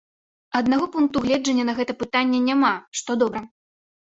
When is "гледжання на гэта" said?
1.25-1.97